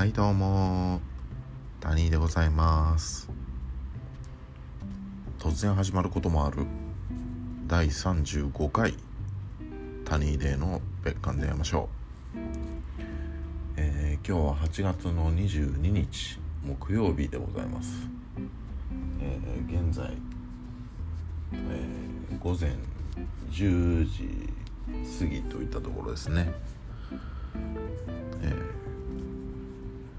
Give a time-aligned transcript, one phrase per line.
[0.00, 0.98] はいどうも
[1.80, 3.28] 谷でございます。
[5.38, 6.64] 突然始まることもある。
[7.66, 8.94] 第35回。
[10.06, 11.90] 谷での別館で会いましょ
[12.34, 12.38] う、
[13.76, 18.08] えー、今日は8月の22日木曜日でございます、
[19.20, 20.16] えー、現在、
[21.52, 22.74] えー、午前
[23.52, 24.48] 10時
[25.18, 26.50] 過ぎといったところですね、
[28.40, 28.79] えー、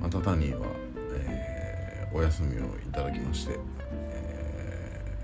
[0.01, 0.65] またタニーは、
[1.13, 3.59] えー、お休みをいただきまして、
[3.91, 5.15] え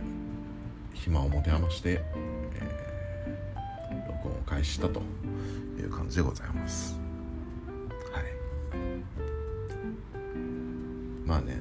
[0.93, 1.99] ー、暇を持て余して、
[2.53, 5.01] えー、録音を開始したと
[5.79, 6.95] いう感じでございます。
[8.13, 8.23] はい。
[11.25, 11.59] まあね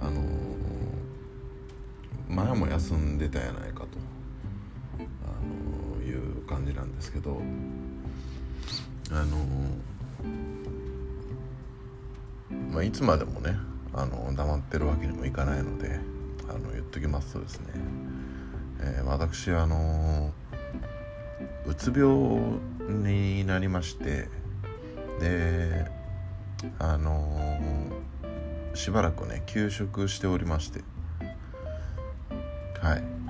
[0.00, 0.24] あのー、
[2.28, 3.86] 前も休んでたやないかと
[5.24, 7.40] あのいう感じなんですけど
[9.12, 9.36] あの
[12.72, 13.56] まあいつまでもね
[13.92, 15.98] あの黙ってるわけにもいかないので
[16.48, 17.66] あの言っときますとですね、
[18.80, 20.32] えー、私あの
[21.66, 24.28] うつ病になりまして
[25.20, 25.86] で
[26.78, 27.38] あの
[28.74, 30.82] しばらくね休職しておりまして
[32.80, 33.20] はい。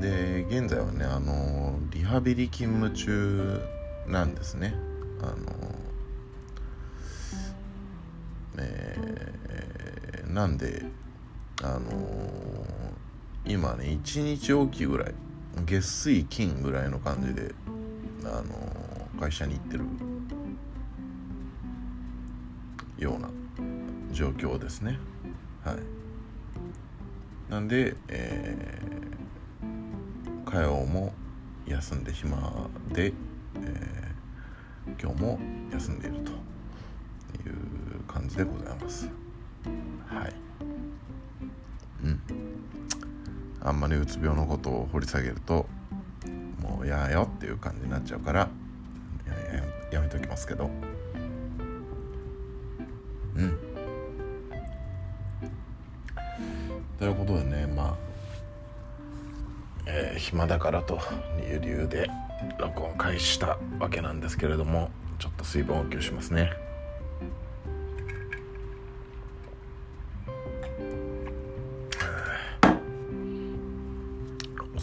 [0.00, 3.60] で現在はねあのリハビリ勤務中
[4.06, 4.74] なんですね。
[5.20, 5.73] あの
[8.58, 10.84] えー、なんで
[11.62, 11.90] あの
[13.44, 15.14] 今ね1日おきぐらい
[15.66, 17.54] 月水金ぐらいの感じで
[18.24, 19.84] あの会社に行ってる
[22.98, 23.28] ような
[24.12, 24.98] 状況ですね。
[25.64, 25.76] はい。
[27.50, 28.94] なんで、えー
[30.54, 31.12] 火曜も
[31.66, 32.36] 休んで暇
[32.92, 33.12] で、
[33.56, 35.40] えー、今日も
[35.72, 36.30] 休んでいると。
[38.14, 39.08] 感じでございます。
[40.06, 40.32] はい。
[42.04, 42.20] うん。
[43.60, 45.66] あんまりうつ病のことを掘り下げると
[46.60, 48.48] もうやよっていう感じになっちゃうから
[49.26, 49.64] やや
[49.94, 50.70] やめときますけど。
[53.34, 53.58] うん。
[57.00, 57.96] ということでねまあ
[59.86, 61.00] えー、暇だからと
[61.40, 62.08] いう理由で
[62.58, 66.63] 録音開始したわけなんですけれどもちょっと水分補給しますね。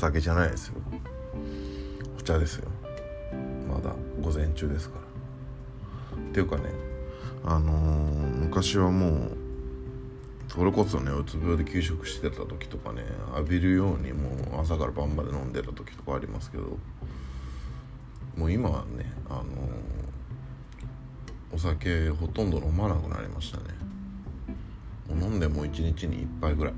[0.01, 0.81] 酒じゃないですよ。
[2.17, 2.67] お茶ですよ。
[3.69, 6.17] まだ午前中ですから。
[6.17, 6.63] っていうかね
[7.43, 9.37] あのー、昔はもう
[10.47, 13.03] それこそねうつ病で休職してた時とかね
[13.35, 16.77] 浴びるようにもう朝から晩まで飲んでた時とかありますけど
[18.35, 19.43] もう今はねあの
[21.53, 23.63] お酒ほとんど飲まなくなりましたね。
[25.09, 26.73] もう飲んでも1日に1杯ぐらい。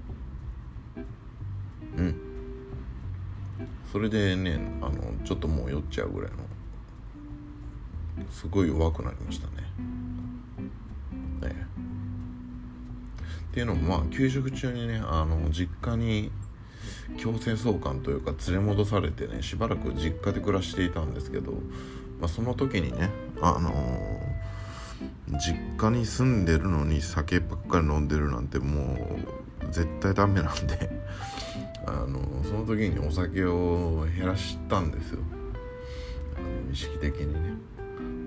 [1.97, 2.22] うん。
[3.94, 6.38] それでねあのちょっともう酔っちゃうぐらいの
[8.31, 9.54] すごい弱くなりましたね。
[11.48, 11.68] ね
[13.52, 16.31] っていうのもまあ給食中にねあの実家に
[17.18, 21.52] 強制送還というか連れ戻されてねしばらく実家で暮らしていたんですけど、
[22.20, 23.12] まあ、その時にね
[23.42, 28.96] あのー、実家に住んでるのに酒ばっかり飲んでるなんても
[29.62, 30.90] う絶対ダメなんで
[31.85, 35.19] あの、その時にお酒を減らしたんですよ
[36.35, 37.55] あの意識的にね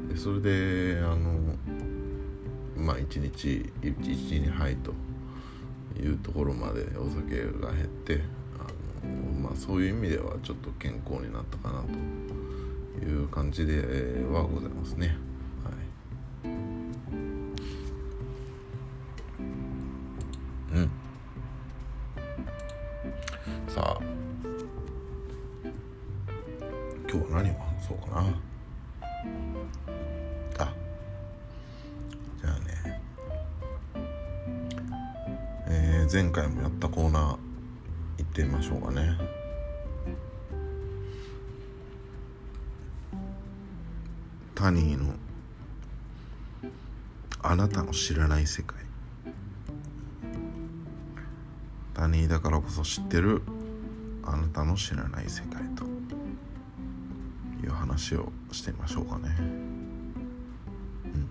[0.09, 1.57] でそれであの
[2.77, 4.93] まあ1日12杯と
[6.01, 8.21] いうところまでお酒が減って
[8.59, 13.81] あの、まあ、そういう意味ではちょっと健康になったかなという感じで
[14.31, 15.17] はございますね。
[48.07, 48.79] 知らない世界。
[51.93, 53.43] タニーだからこそ知ってる。
[54.23, 55.83] あなたの知らない世界と
[57.65, 59.37] いう話をしてみましょうかね。
[59.41, 61.29] うん、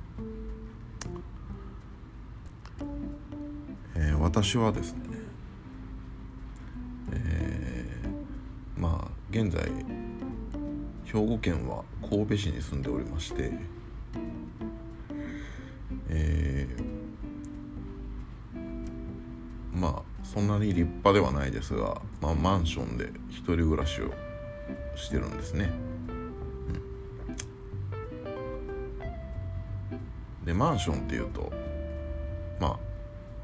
[3.95, 4.17] えー。
[4.17, 4.99] 私はですね
[7.13, 9.71] えー、まあ現在
[11.05, 13.53] 兵庫県は神戸市に住んでおりまして、
[20.35, 24.11] そんなに立派ではないですが、まあ、マンションで一人暮らしを
[24.97, 25.71] してるんですね、
[30.41, 31.53] うん、でマンションっていうと
[32.59, 32.79] まあ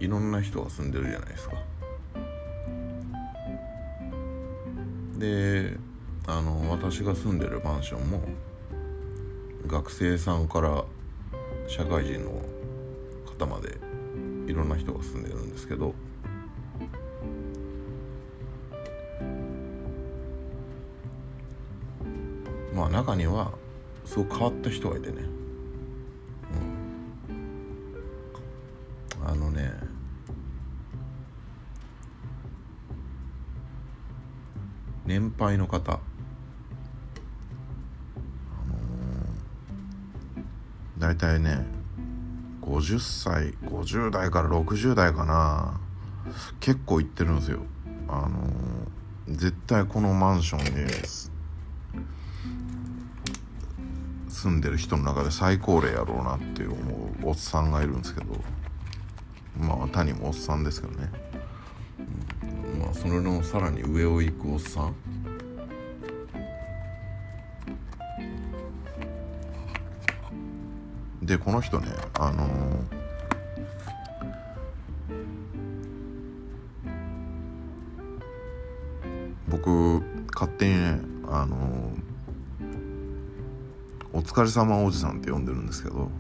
[0.02, 1.56] いろんな人が住んでるじゃないですか。
[5.18, 5.78] で
[6.28, 8.22] あの私が住んでるマンションも
[9.68, 10.84] 学生さんから
[11.68, 12.42] 社会人の
[13.40, 13.78] 方まで
[14.48, 15.94] いろんな人が住んでるんですけど
[22.74, 23.52] まあ中には
[24.06, 25.16] すごく変わった人がいてね、
[29.22, 29.74] うん、あのね
[35.06, 36.00] 年配の方。
[40.98, 41.66] 大体ね
[42.62, 45.80] 50歳50代から60代かな。
[46.60, 47.60] 結構行ってるんですよ。
[48.08, 48.48] あの
[49.28, 50.88] 絶対このマンションで
[54.42, 58.34] 住んでる人の中で最高齢やろうなって思うおっさんがいるんですけど
[59.56, 61.10] まあ谷もおっさんですけどね、
[62.74, 64.96] うん、まあそれのさらに上を行くおっさん。
[71.22, 72.84] でこの人ねあのー、
[79.50, 80.04] 僕
[80.34, 81.91] 勝手にねあの、
[84.22, 86.12] お疲れ様おじさんって呼んでるんですけど。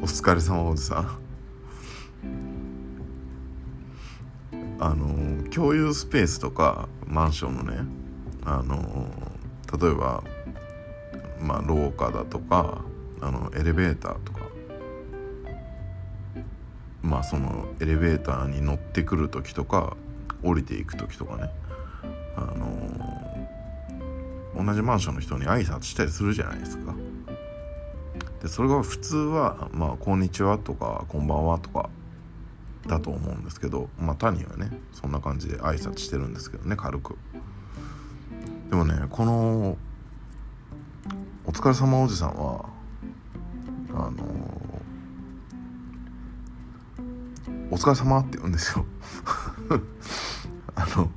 [0.00, 1.18] お疲れ様おじさん。
[4.80, 7.80] あの共有スペースとかマンションのね
[8.46, 9.06] あの
[9.78, 10.24] 例えば、
[11.38, 12.82] まあ、廊下だとか
[13.20, 14.40] あのエレベーターとか。
[17.02, 19.96] まあそのエレベーターに乗ってくる時とか
[20.42, 21.50] 降りていく時とかね
[22.36, 26.94] あの同じマンションの人に挨拶したりするじゃないですか。
[28.42, 31.88] でそれが普通は「まあ、こんにちは」とか「こんばんは」とか
[32.86, 37.16] だと思うんですけどまあ谷はねそんな感じで挨拶してるんですけどね軽く。
[38.70, 39.76] でもねこの
[41.44, 42.66] お疲れ様おじさんは
[43.90, 44.12] あの
[47.70, 48.84] お疲れ様って言うんですよ
[50.74, 51.10] あの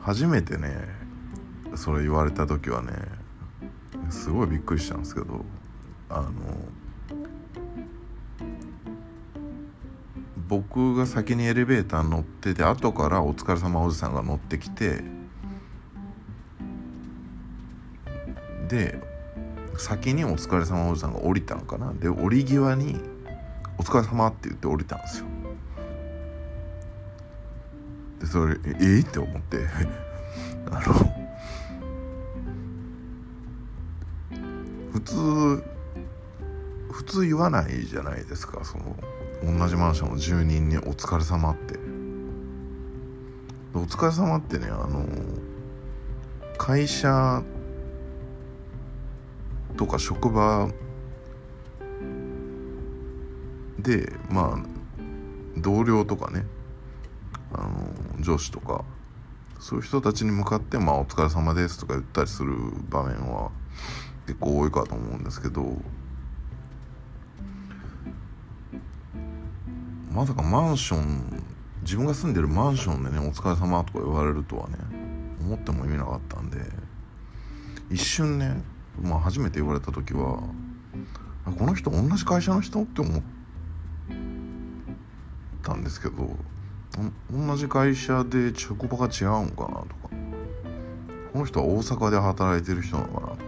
[0.00, 0.88] 初めてね
[1.74, 2.92] それ言われた時はね
[4.10, 5.44] すごいびっくりしたんですけど
[6.10, 6.30] あの
[10.48, 15.02] 僕が先にエレベーター乗ってて後からお疲れ様おじさんが乗ってきて
[18.68, 19.00] で
[19.78, 21.94] 先にお疲れ様おじさんが降りたのかな。
[21.94, 23.00] で降り際に
[23.78, 25.26] 「お疲れ様って言って降りたんですよ。
[28.20, 29.00] でそれええ？
[29.00, 29.66] って思って。
[30.70, 30.94] あの
[34.92, 35.14] 普通
[36.92, 38.64] 普通言わないじゃないですか。
[38.64, 38.96] その
[39.58, 41.78] 同じマンションの住人に「お疲れ様って。
[43.74, 45.06] お疲れ様ってねあの
[46.58, 47.42] 会社
[49.78, 50.68] とか職場
[53.82, 56.44] でまあ同僚とかね
[57.52, 58.84] あの上司とか
[59.58, 62.54] そういう人たちに向かって「まあ、お疲れ様です」とか言ったりする
[62.88, 63.50] 場面は
[64.26, 65.76] 結構多いかと思うんですけど
[70.10, 71.44] まさかマンション
[71.82, 74.76] 自分が住んでるマンションでね「お疲れ様とか言われるとはね
[75.40, 76.58] 思っても意味なかったんで
[77.90, 78.62] 一瞬ね、
[79.00, 80.42] まあ、初めて言われた時は
[81.44, 83.22] この人同じ会社の人って思っ
[85.72, 86.28] たんですけど
[87.30, 89.86] 同じ会社で職場が違うんかなとか。
[91.32, 93.42] この人は大阪で働いてる人なのかなとか。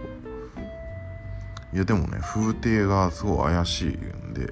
[1.71, 4.51] いやでもね風景がすごい怪しいんで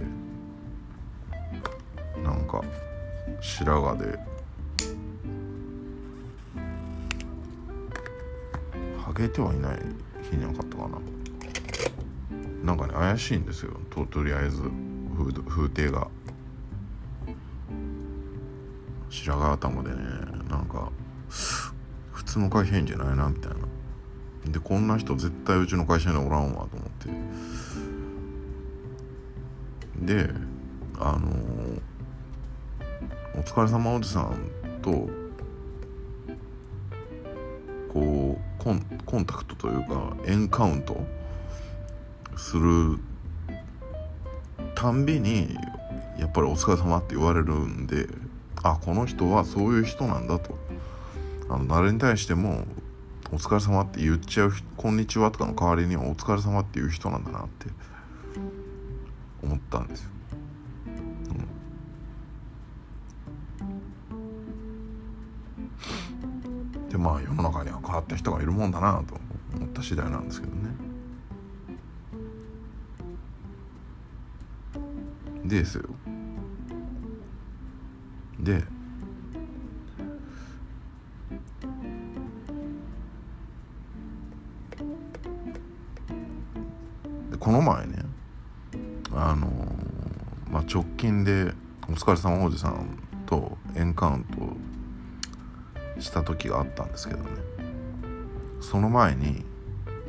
[2.23, 2.61] なんか
[3.41, 4.19] 白髪で。
[8.99, 9.79] ハゲてはいない
[10.29, 10.99] 日なかったかな。
[12.63, 13.71] なんかね怪しいんですよ。
[13.89, 14.61] ととりあえず
[15.17, 16.07] 風風景が。
[19.13, 19.95] 白髪頭でね
[20.49, 20.91] なんか
[21.29, 23.57] 普通の会社員じゃないなみたいな。
[24.51, 27.09] でこんな人絶対うちの会社におらんわと思って。
[30.05, 30.29] で
[30.99, 31.81] あのー
[33.35, 34.37] お疲れ様おじさん
[34.81, 34.91] と
[37.91, 41.03] こうコンコンタクトというかエンカウント
[42.35, 42.99] する
[44.75, 45.57] たんびに
[46.19, 48.07] やっぱり「お疲れ様って言われるんで
[48.61, 50.57] あこの人はそういう人なんだと
[51.49, 52.65] あの誰に対しても
[53.31, 57.67] 「お疲れ様って言っちゃう「こんにちは」とかの代わりに「お疲れ様っていう人なんだなって
[59.41, 60.09] 思ったんですよ。
[66.81, 69.15] うん、でまあ世の中には変わった人がいるもんだなと
[69.55, 70.93] 思った次第なんですけどね。
[75.45, 75.83] でですよ
[78.43, 78.63] で
[87.39, 87.95] この前ね
[89.15, 89.47] あの
[90.49, 91.53] まあ、直近で
[91.89, 94.23] 「お疲れ様おじさん」とエンカウン
[95.95, 97.29] トした時があったんですけどね。
[98.61, 99.43] その前に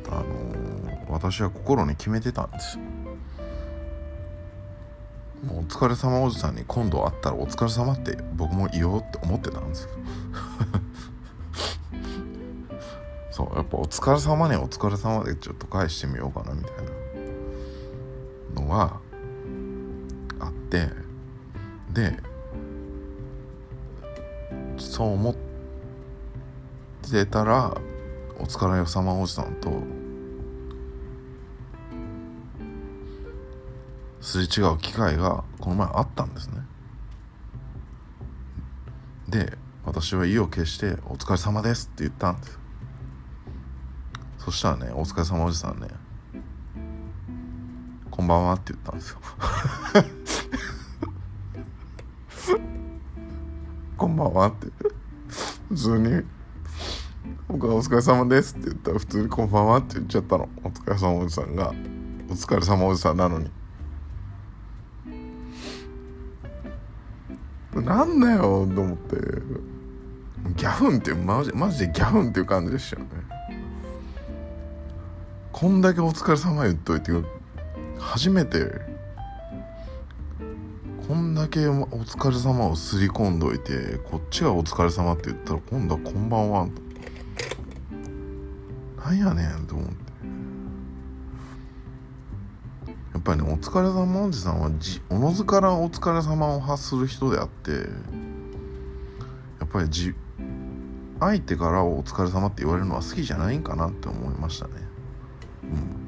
[0.09, 2.83] あの私は心に決めてたんですよ。
[5.43, 9.89] もうお疲れ様おじさんに今度会ったらお疲れ様って僕も言おうって思ってたんですよ。
[13.31, 16.75] そうやっぱお疲れ様にお疲れ様でちょっと返してみようかなみたい
[18.55, 18.99] なのが
[20.39, 20.89] あって
[21.91, 22.17] で
[24.77, 25.35] そう思っ
[27.11, 27.75] てたら
[28.39, 29.83] お疲れ様おじさんと
[34.35, 36.57] すれ違う機会がこの前あったんですね。
[39.29, 42.59] で私は意を決して「お疲れ様です」って言ったんです。
[44.39, 45.87] そしたらね「お疲れ様おじさんね
[48.11, 49.19] こんばんは」って言ったんですよ。
[53.95, 54.67] こんばんはって。
[55.69, 56.23] 普通に
[57.47, 60.49] 「僕はお疲れ様です」って言ったら普通に「こんばんは」って言っちゃったの。
[60.63, 61.69] お疲れ様おじさんが
[62.29, 63.49] お疲れ様おじさんなのに。
[67.81, 68.39] なんだよ
[68.73, 69.65] と思って。
[70.53, 73.09] ギャフンってマジマジでギャフンっていう感じでしたよね。
[75.51, 77.11] こんだけお疲れ様言っといて
[77.97, 78.81] 初めて
[81.07, 86.67] こんだけお疲れ様をすり込んどいてこっちがお疲れ様って言ったら今度はこんばんは
[89.05, 90.04] なんやねんと思って。
[93.25, 97.77] ぱりねお疲れ様おじさんはじおのずからお疲れ様を発する人であってや
[99.65, 100.13] っぱりじ
[101.19, 104.73] 相手からお疲れ様って言われるのは好きじゃないんかなって思いましたね。
[105.63, 106.05] うん。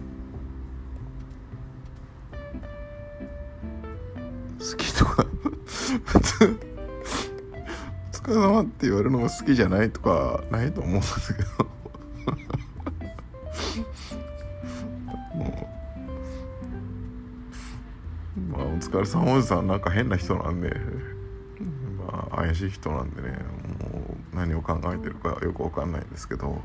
[4.60, 5.26] 好きとか
[6.04, 6.60] 普通
[8.28, 11.77] お疲れ様って言われるのが好きじゃないとかないと思うんですけど。
[18.88, 20.74] お疲れ様おじさんなんか変な人なんで。
[21.98, 23.38] まあ怪しい人なんでね。
[23.84, 26.62] もう何を考えてるかよくわかんないんですけど。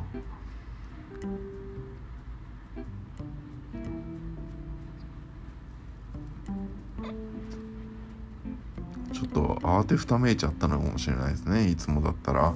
[9.13, 11.69] ちょっと慌てふためいちゃったのかもしれないですね。
[11.69, 12.55] いつもだったら。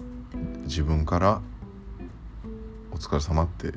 [0.62, 1.40] 自分から
[2.92, 3.72] 「お疲れ様って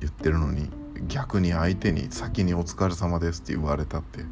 [0.00, 0.79] 言ってるのに。
[1.08, 4.24] 逆に相手に先に「お疲れ様です」って言われたって。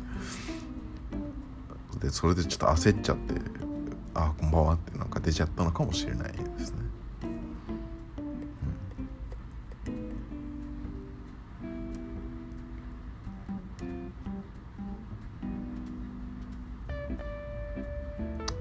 [2.01, 3.35] でそれでちょっと焦っちゃって
[4.15, 6.79] 「あこんばんは」ってなんか出ちゃったのかもしれないですね。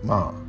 [0.03, 0.47] うん、まあ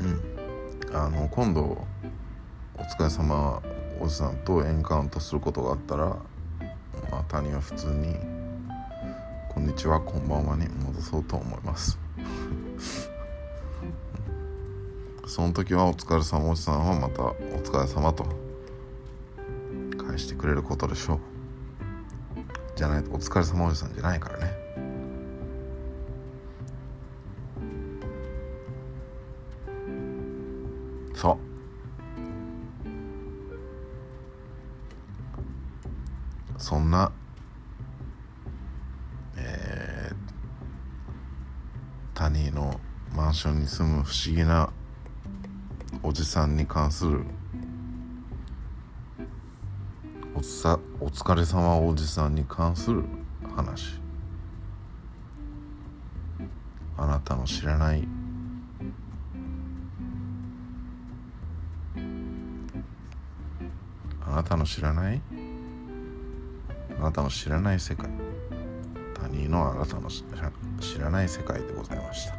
[0.00, 0.96] うん。
[0.96, 3.60] あの今度お疲れ様
[4.02, 6.16] おじさんとエンカウントすることがあったら
[7.08, 8.16] まあ谷は普通に
[9.48, 12.00] 「こんにちはこんばんは」に戻そうと思います。
[15.24, 18.26] その時はお疲れ様おじさんはまたお疲れ様と
[19.96, 21.20] 返してくれることでしょう。
[22.74, 24.61] じゃないとお疲れ様おじさんじゃないからね。
[43.42, 44.70] ションに住む不思議な
[46.04, 47.24] おじさんに関する
[50.32, 53.02] おつさお疲れ様おじさんに関する
[53.56, 54.00] 話。
[56.96, 58.06] あなたの知らない？
[64.24, 65.20] あなたの知らない？
[66.96, 68.08] あなたの知らない世界。
[69.20, 70.22] 他人のあなたの知
[71.00, 72.36] らない世界でございました、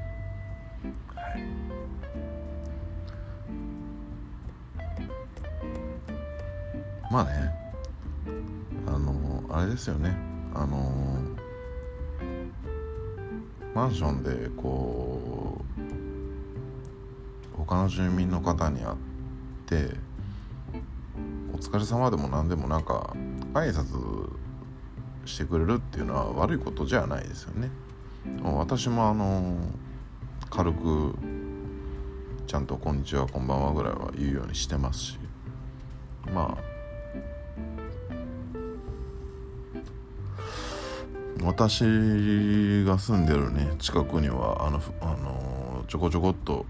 [7.14, 7.54] まあね
[8.88, 10.18] あのあれですよね
[10.52, 10.92] あの
[13.76, 15.64] マンションでこ
[17.54, 18.96] う他の住民の方に会っ
[19.68, 19.96] て
[21.54, 23.16] 「お疲れ様でも何でもなんか
[23.54, 24.32] 挨拶
[25.26, 27.70] してくれるっていうのは悪いことじゃないですよね。
[28.42, 29.58] 私もあの
[30.50, 31.16] 軽く
[32.48, 35.20] ちゃんと「こんにちはこんばんは」ぐらいは言うようにしてますし
[36.34, 36.73] まあ
[41.44, 41.84] 私
[42.86, 46.66] が住んでるね近くにはあのあのちょこちょこっと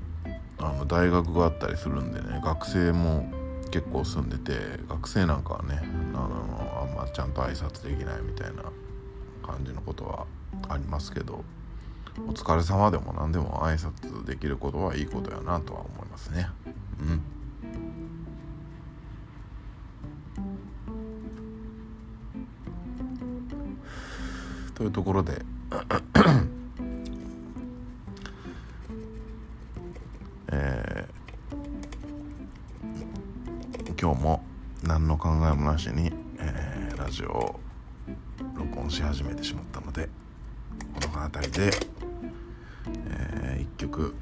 [0.57, 3.25] あの大学があったりするんでね学生も
[3.71, 4.53] 結構住んでて
[4.89, 5.81] 学生なんかはね
[6.13, 8.63] あのあんまちゃんと挨拶できないみたいな
[9.45, 10.25] 感じのことは
[10.69, 11.43] ありますけど
[12.27, 16.47] お疲れ様でも何でも挨拶できることはいいことやなとは思いますね。
[16.99, 17.32] うん。
[24.83, 25.41] というところで。
[30.55, 34.43] えー、今日も
[34.83, 37.59] 何の考えもなしに、えー、ラジオを
[38.55, 40.09] 録音し始めてしまったので
[40.93, 41.71] この辺りで、
[43.07, 44.13] えー、一曲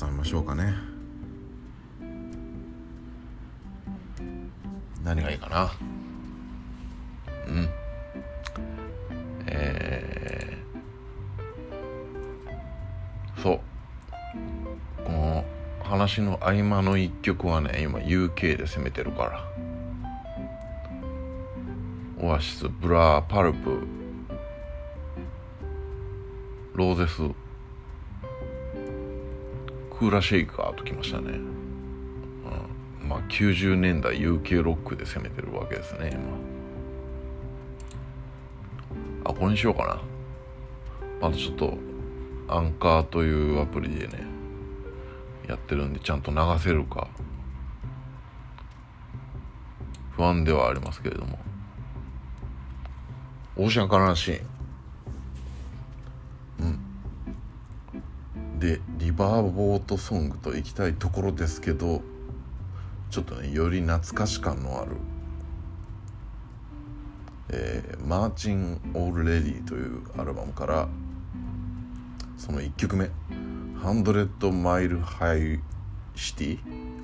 [0.00, 0.72] 挟みましょうかね。
[5.02, 5.97] 何がいいかな。
[16.08, 19.44] 話の合間の一曲はね今 UK で攻めてるから。
[22.20, 23.86] オアシスブラーパルプ
[26.74, 27.18] ローゼズ。
[29.90, 36.16] クーラシェイカーときましたね、うん、まあ90年代 UK ロックで攻めてるわけですね
[39.24, 39.30] 今。
[39.30, 40.00] あこれにしようかな。
[41.20, 41.76] まだちょっと
[42.48, 44.37] アンカーというアプリでね。
[45.48, 47.08] やってるんでちゃんと流せるか。
[50.12, 51.38] 不安ではありますけれども。
[53.56, 54.46] オーシャンカラーシーン。
[56.60, 58.58] うん。
[58.58, 62.02] でリバーボートソングといきたいところですけど
[63.10, 64.96] ちょっとねより懐かし感のある。
[67.50, 70.88] えー、マーチン・オールレディというアルバムから
[72.36, 73.10] その1曲目
[73.82, 75.60] 「ハンドレッド・マイル・ハイ・
[76.14, 76.58] シティ」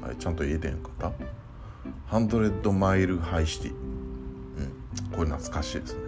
[0.05, 1.13] あれちゃんと言えてんかった
[2.07, 5.17] 「ハンドレッド・マイル・ハイ・シティ」うん。
[5.17, 6.01] これ懐かしいですね。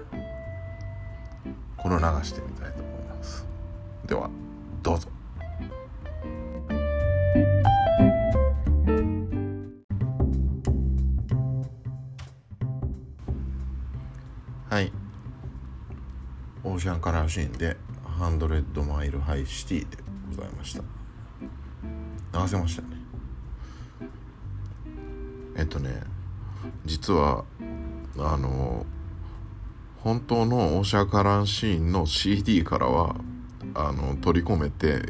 [1.76, 3.46] これを流してみたいと思います。
[4.06, 4.28] では
[4.82, 5.08] どうぞ。
[14.68, 14.92] はい。
[16.64, 20.05] オーシャンカラーシーンで「ハンドレッドマイルハイシティ」で。
[20.28, 20.82] ございました。
[22.40, 22.88] 流せましたね。
[25.56, 26.02] えっとね
[26.84, 27.44] 実は
[28.18, 28.84] あの
[29.98, 33.16] 本当のオーシャンカラーシーンの CD からは
[33.74, 35.02] あの取り込めて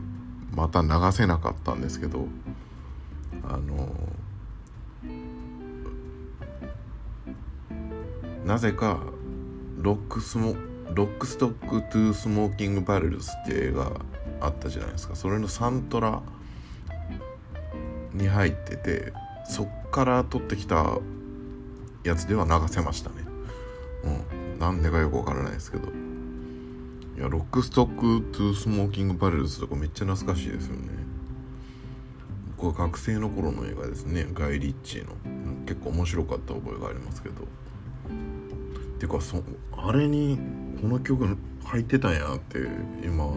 [0.55, 2.27] また流せなかったんですけど
[3.43, 3.95] あの
[8.45, 9.01] なぜか
[9.79, 10.55] ロックスモ
[10.95, 13.93] ロックストック・トゥ・スモーキング・バレルズって映画
[14.41, 15.17] あったじゃないですか。
[15.17, 16.23] それのサントラ
[18.13, 19.13] に入ってて
[19.49, 20.99] そっから取ってきた
[22.05, 23.17] やつでは流せましたね。
[24.05, 24.59] うん。
[24.59, 25.89] なんでかよくわからないですけど。
[25.89, 30.89] いやロックストック・トゥ・スモーキング・バレルズとかめっちゃ懐かしいですよね。
[32.59, 34.27] これ学生の頃の映画ですね。
[34.33, 35.13] ガイ・リッチーの
[35.67, 37.47] 結構面白かった覚えがありますけど。
[38.99, 39.43] ていうかそ
[39.77, 40.39] あれに
[40.81, 42.59] この曲入ってたんやって
[43.05, 43.35] 今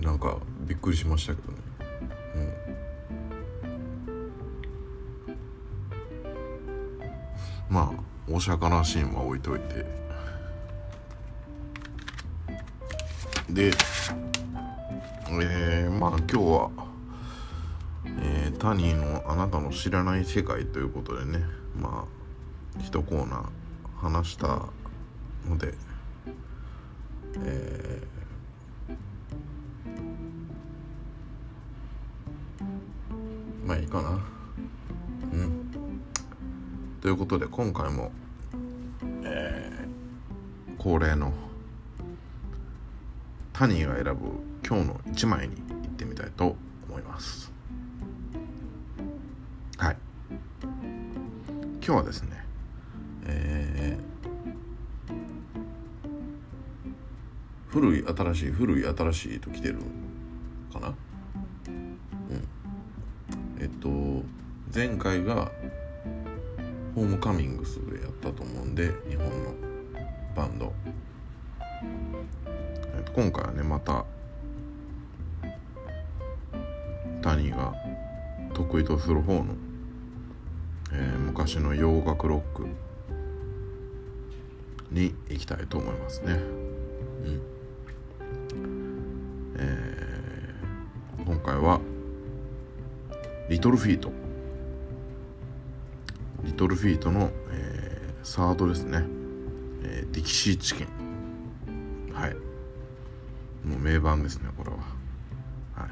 [0.00, 1.58] なんかびっくりしましたけどね。
[7.68, 7.74] うん。
[7.74, 9.84] まあおしゃかなシーンは置いといて。
[13.50, 13.70] で
[15.30, 16.70] えー、まあ今日は、
[18.20, 21.44] えー、タニーのあなたの知らない世界ということでね。
[21.78, 22.18] まあ
[22.82, 23.44] 一コーナー
[23.96, 24.46] 話した
[25.46, 25.74] ので、
[27.44, 27.87] えー、
[37.08, 38.12] ということで今回も、
[39.24, 41.32] えー、恒例の
[43.54, 44.12] タニーが選ぶ
[44.62, 46.54] 今日の1枚に行ってみたいと
[46.86, 47.50] 思います。
[49.78, 49.96] はい。
[50.60, 52.44] 今日はですね
[53.24, 55.12] えー、
[57.68, 59.78] 古い新しい古い新しいと来てる
[60.70, 60.88] かな？
[60.88, 60.94] うん。
[63.58, 63.88] えっと
[64.74, 65.50] 前回が
[66.98, 69.54] ホームカミングスでやったと思うんで日本の
[70.34, 70.72] バンド、
[72.96, 74.04] えっと、今回はねまた
[77.22, 77.72] 谷が
[78.52, 79.54] 得意とする方の、
[80.92, 82.66] えー、昔の洋楽ロック
[84.90, 86.32] に行きたいと思いますね。
[86.32, 87.42] うん。
[89.56, 91.80] えー、今回は
[93.48, 94.27] リトルフィート。
[96.58, 99.04] リトルフィートの、えー、サードですね、
[99.84, 100.88] えー、ディキシーチキン。
[102.12, 102.34] はい。
[103.64, 104.78] もう名盤ですねこれは。
[105.76, 105.90] はい。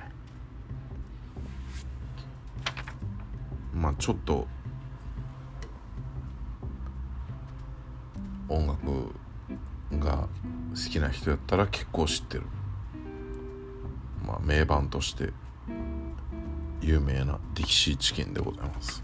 [3.77, 4.49] まあちょっと
[8.49, 9.13] 音楽
[10.01, 10.27] が
[10.71, 12.43] 好きな人やったら結構知ってる。
[14.27, 15.33] まあ名盤として
[16.81, 19.01] 有名なディキシーチキンでございます、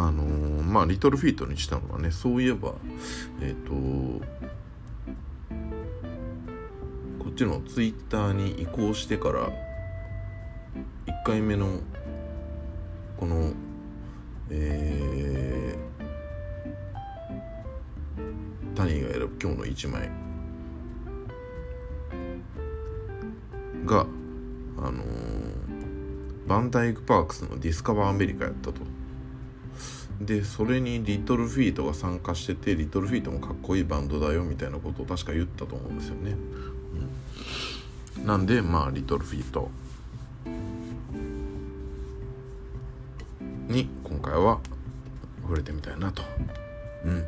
[0.00, 2.74] あのー、まあリトルフィートにしたのはねそういえば
[3.42, 3.72] えっ、ー、と
[7.18, 9.50] こっちのツイッターに移行してから1
[11.24, 11.80] 回目の
[13.18, 13.52] この
[14.50, 20.10] えー、谷が選ぶ今日の1枚
[23.84, 24.06] が
[24.78, 28.97] あのー、ヴァン・ダイク・パークスのディスカバーアメリカやったと。
[30.20, 36.34] でそれにリトルフィートが参加しててリトルフィートもかっこいいバンドだよみたいなことを確か言ったと思うんですよね、
[38.18, 39.70] うん、なんでまあリトルフィート
[43.68, 44.58] に今回は
[45.42, 46.22] 触れてみたいなと。
[47.04, 47.24] うん。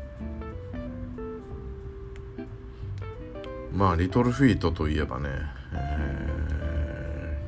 [3.72, 5.29] まあリトルフィートといえばね、
[5.72, 7.38] え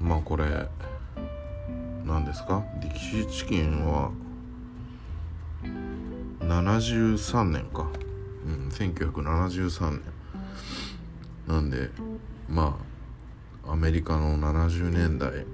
[0.00, 0.44] ー、まあこれ
[2.28, 2.62] ですか？
[2.80, 4.10] ディキシーチキンは
[6.40, 7.86] 73年か
[8.46, 10.02] うん1973年
[11.46, 11.90] なんで
[12.48, 12.78] ま
[13.66, 15.46] あアメリカの70年代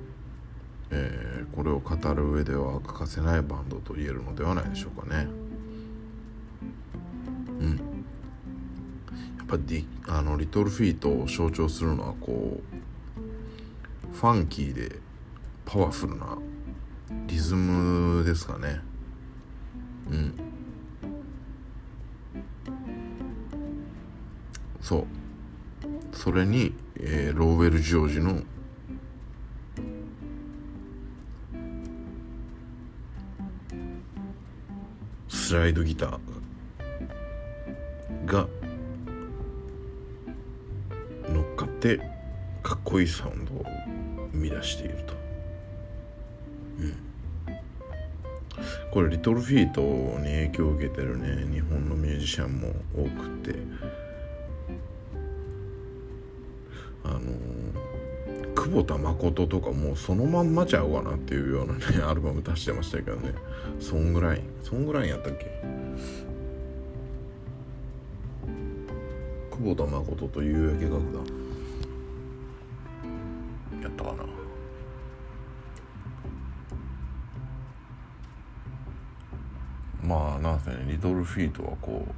[0.90, 5.26] えー、これを語る上では欠かせないバンドと言えるのではないでしょうかね。
[7.60, 7.76] うん。
[9.38, 15.00] やっぱりあのリトルフィートを象徴するのはこうファンキーで
[15.64, 16.38] パワフルな
[17.26, 18.80] リズムですかね。
[20.10, 20.34] うん。
[24.80, 25.06] そう。
[26.12, 28.42] それに、えー、ローウェル・ジョージの
[35.28, 36.18] スライドギター
[38.24, 38.48] が
[41.28, 41.98] 乗っかって
[42.62, 43.64] かっこいいサウンドを
[44.32, 45.14] 生み出していると、
[48.94, 49.80] これリトルフィート
[50.20, 51.52] に影響を受けてるね。
[51.52, 53.58] 日本のミュージシャンも多くて。
[57.02, 57.20] あの
[58.54, 63.34] 久保田誠とかもうそのまんまちゃうかなっていうようなね アルバム出してましたけどね。
[63.80, 64.40] そんぐらい。
[64.62, 65.46] そんぐらいやったっけ？
[69.50, 71.33] 久保田誠と夕焼け楽団。
[80.14, 80.76] まあなんせね。
[80.86, 82.12] リトルフィートはこう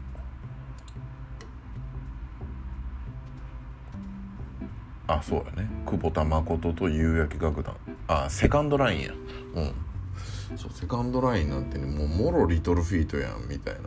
[5.07, 5.71] あそうやね。
[5.87, 7.75] 久保田誠と夕焼け楽団。
[8.07, 9.13] あセカンドラインや。
[9.55, 10.59] うん。
[10.59, 13.87] そうセカンドラインなんてねもうもろリトルフィートやんみたいなね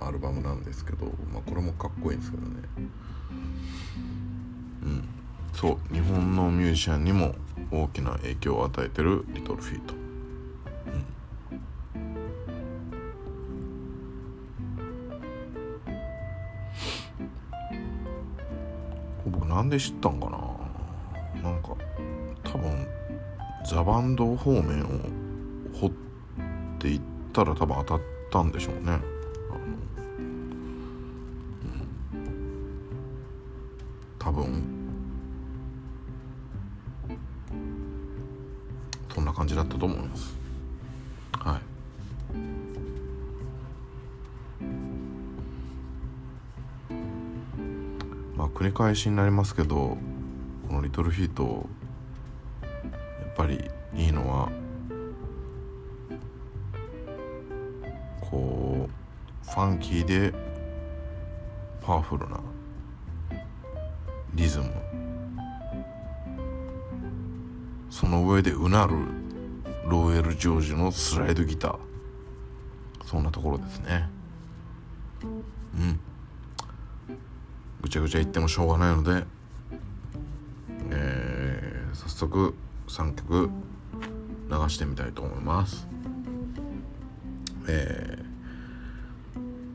[0.00, 2.50] アルバムなんですけど、まあ、これもかっこいいんですけどね。
[4.82, 5.08] うん。
[5.54, 7.34] そう日本のミュージシャンにも
[7.70, 10.03] 大きな影響を与えてるリトルフィート。
[19.54, 20.38] なんで知ったんかな？
[21.40, 21.76] なんか
[22.42, 22.88] 多分
[23.64, 24.88] ザバンド方面を
[25.78, 25.90] 掘っ
[26.80, 27.00] ていっ
[27.32, 28.00] たら多分当たっ
[28.32, 28.98] たんでしょうね。
[34.18, 34.60] 多分
[39.14, 40.34] そんな感じだったと思います。
[48.74, 49.96] 返しになりますけど
[50.68, 51.66] このリトルフィート
[52.62, 54.50] やっぱりいいのは
[58.20, 60.34] こうファンキーで
[61.80, 62.40] パワフルな
[64.34, 64.64] リズム。
[67.90, 68.96] その上でうなる
[69.86, 71.78] ローエル・ジョージのスライドギター。
[73.04, 74.10] そんなところですね。
[77.94, 79.24] ちゃぐちゃ言ってもしょうがないので、
[80.90, 82.52] えー、早速
[82.88, 83.48] 3曲
[84.50, 85.86] 流してみたいと思います。
[87.68, 88.18] え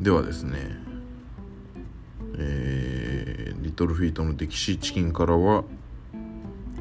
[0.01, 0.59] ー、ではですね
[2.35, 5.63] えー、リトルフィートのデキシーチキンからは、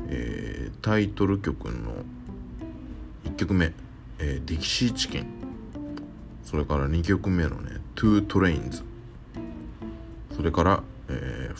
[0.08, 2.04] えー、タイトル曲の
[3.26, 3.72] 1曲目、
[4.18, 5.26] えー、デキシーチキン。
[6.42, 8.82] それから2曲目のね「トゥートレインズ
[10.34, 10.82] それから「、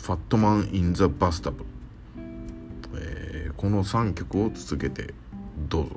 [0.01, 1.65] ファットマン・イン・ザ・バスタブ」
[2.95, 5.13] えー、この3曲を続けて
[5.67, 5.95] どうぞ。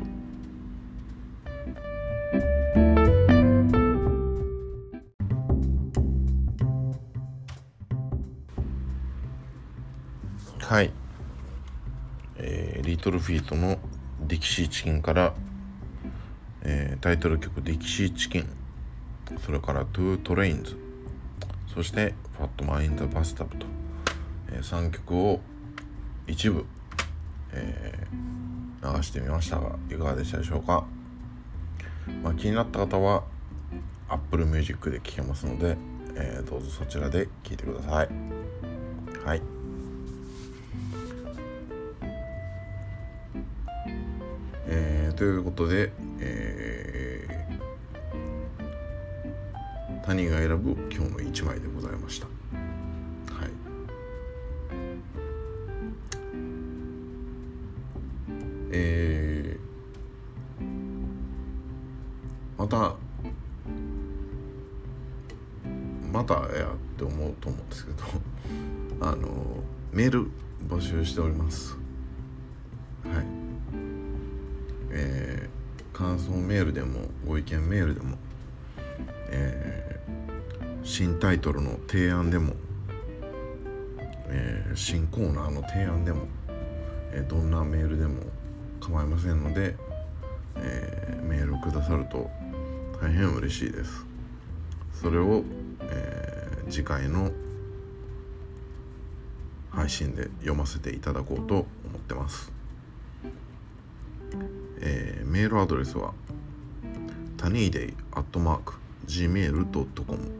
[10.59, 10.91] はい、
[12.37, 13.79] えー、リトルフィートの
[14.27, 15.35] 「ディキシーチキン」から
[16.63, 18.47] 「えー、タイトル曲「ディキシーチキン」
[19.45, 20.77] それから「トゥートレインズ」
[21.73, 23.72] そして「ファットマン・イン・ザ・バスタブ」と、
[24.63, 25.41] 3曲を
[26.27, 26.65] 一部、
[27.53, 30.85] えー、流してみましたがいかがでしたでしょうか、
[32.23, 33.25] まあ、気になった方は
[34.09, 35.77] Apple Music で聴けますので、
[36.15, 38.09] えー、どうぞそちらで聴いてください。
[39.25, 39.43] はい。
[44.67, 52.32] えー、ということで、えー、谷が選ぶ今日の一枚でございました。
[58.73, 60.65] えー、
[62.59, 62.97] また
[66.13, 67.99] またやって思うと思うんですけど
[69.07, 69.29] あの
[69.93, 70.31] メール
[70.69, 71.77] 募集しております。
[73.05, 73.27] はい。
[74.91, 78.17] えー感想メールでもご意見メールでも、
[79.29, 82.55] えー、新タイトルの提案でも、
[84.27, 86.27] えー、新コーナーの提案でも、
[87.13, 88.23] えー、どんなメールでも
[88.89, 89.77] 構いませんので、
[90.57, 92.31] えメールをくださると
[93.01, 94.05] 大変嬉しいです。
[94.95, 95.45] それを、
[95.81, 97.31] え次回の
[99.71, 101.67] 配信で読ませていただこうと思
[101.97, 102.53] ってます。
[104.81, 106.13] えー、メールアドレスは
[107.37, 108.75] タニーデイアットマーク
[109.07, 110.33] gmail.com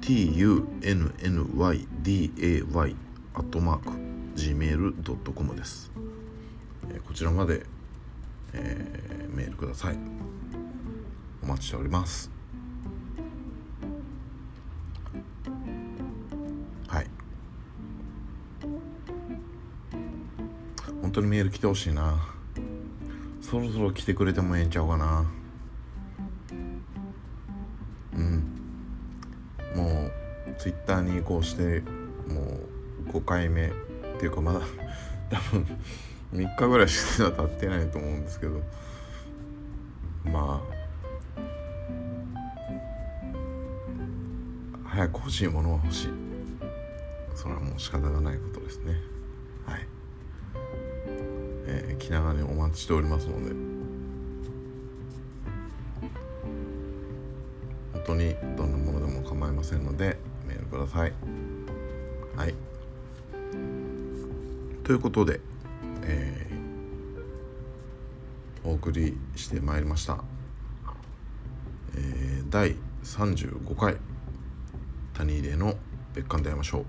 [0.00, 2.96] tunnyday
[3.34, 3.90] アットマーク
[4.36, 5.90] gmail.com です、
[7.08, 7.64] こちらまで、
[8.52, 9.96] えー、メールください。
[11.42, 12.30] お待ちしております。
[16.86, 17.06] はい。
[21.00, 22.28] 本当にメール来てほしいな。
[23.40, 25.24] そろそろ来てくれてもええんちゃうかな。
[28.12, 28.44] うん。
[29.74, 30.12] もう
[30.58, 31.80] ツイッターに移行して
[32.28, 32.58] も
[33.06, 33.70] う5回目っ
[34.20, 34.60] ていうかまだ
[35.30, 35.66] 多分
[36.32, 38.60] 3日ぐらいしか経ってないと思うんですけど。
[40.24, 40.78] まあ。
[44.84, 46.08] 早く欲しいものは欲しい。
[47.34, 48.94] それはもう仕方がないことですね。
[49.64, 49.86] はい。
[51.66, 53.54] えー、気長にお待ちしておりますので。
[57.92, 61.12] 本当にどんなものでも構いませんのでメールください。
[62.36, 62.54] はい。
[64.82, 65.40] ということで、
[66.08, 70.18] えー、お送りしてまいりました、
[71.94, 73.96] えー、第35回
[75.14, 75.74] 谷入れの
[76.14, 76.84] 別館で会いましょう。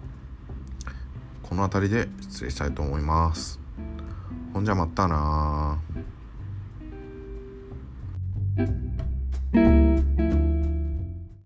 [1.44, 3.60] この辺りで失礼したいと思います。
[4.54, 5.80] ほんじゃまったな